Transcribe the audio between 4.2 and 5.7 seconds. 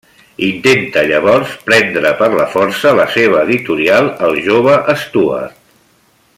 al jove Stuart.